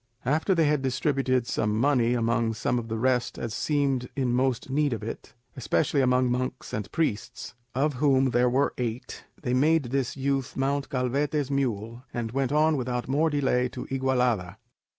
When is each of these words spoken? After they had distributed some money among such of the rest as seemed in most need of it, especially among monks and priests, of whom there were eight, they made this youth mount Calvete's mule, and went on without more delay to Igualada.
After 0.25 0.55
they 0.55 0.65
had 0.65 0.81
distributed 0.81 1.45
some 1.45 1.79
money 1.79 2.15
among 2.15 2.55
such 2.55 2.79
of 2.79 2.87
the 2.87 2.97
rest 2.97 3.37
as 3.37 3.53
seemed 3.53 4.09
in 4.15 4.33
most 4.33 4.67
need 4.71 4.93
of 4.93 5.03
it, 5.03 5.35
especially 5.55 6.01
among 6.01 6.31
monks 6.31 6.73
and 6.73 6.91
priests, 6.91 7.53
of 7.75 7.93
whom 8.01 8.31
there 8.31 8.49
were 8.49 8.73
eight, 8.79 9.25
they 9.39 9.53
made 9.53 9.83
this 9.91 10.17
youth 10.17 10.57
mount 10.57 10.89
Calvete's 10.89 11.51
mule, 11.51 12.01
and 12.15 12.31
went 12.31 12.51
on 12.51 12.77
without 12.77 13.07
more 13.07 13.29
delay 13.29 13.69
to 13.69 13.85
Igualada. 13.93 14.57